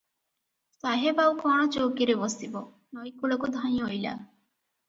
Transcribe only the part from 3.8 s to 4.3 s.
ଅଇଲା।